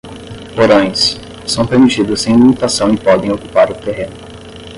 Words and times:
Porões: 0.55 1.19
são 1.45 1.63
permitidos 1.67 2.21
sem 2.21 2.35
limitação 2.35 2.91
e 2.91 2.97
podem 2.97 3.31
ocupar 3.31 3.69
o 3.71 3.75
terreno. 3.75 4.15